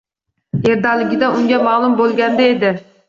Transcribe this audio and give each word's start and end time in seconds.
—Yerdaligida 0.67 1.29
unga 1.41 1.59
ma’lum 1.67 1.99
bo‘lganida 2.01 2.49
edi 2.55 2.73